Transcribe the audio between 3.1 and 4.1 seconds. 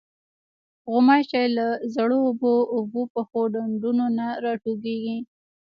پخو ډنډو